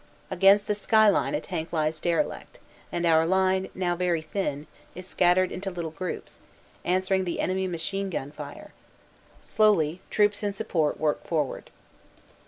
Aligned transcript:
Against 0.31 0.65
the 0.65 0.73
skyline 0.73 1.35
a 1.35 1.39
tank 1.39 1.71
lies 1.71 1.99
derelict, 1.99 2.57
and 2.91 3.05
our 3.05 3.23
line, 3.23 3.69
now 3.75 3.95
very 3.95 4.23
thin, 4.23 4.65
is 4.95 5.05
scattered 5.05 5.51
into 5.51 5.69
little 5.69 5.91
groups, 5.91 6.39
answering 6.83 7.23
the 7.23 7.39
enemy 7.39 7.67
machine 7.67 8.09
gun 8.09 8.31
fire. 8.31 8.73
Slowly 9.43 10.01
troops 10.09 10.41
in 10.41 10.53
support 10.53 10.99
work 10.99 11.23
forward. 11.27 11.69